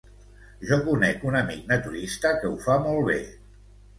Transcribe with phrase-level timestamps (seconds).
[0.69, 3.21] Jo conec un amic naturista que ho fa molt bé.